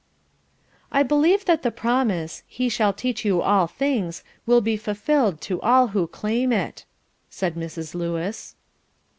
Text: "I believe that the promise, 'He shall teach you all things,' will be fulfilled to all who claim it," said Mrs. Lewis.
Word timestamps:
"I 0.91 1.03
believe 1.03 1.45
that 1.45 1.61
the 1.61 1.69
promise, 1.69 2.41
'He 2.47 2.69
shall 2.69 2.91
teach 2.91 3.23
you 3.23 3.39
all 3.39 3.67
things,' 3.67 4.23
will 4.47 4.59
be 4.59 4.75
fulfilled 4.75 5.41
to 5.41 5.61
all 5.61 5.89
who 5.89 6.07
claim 6.07 6.51
it," 6.51 6.85
said 7.29 7.53
Mrs. 7.53 7.93
Lewis. 7.93 8.55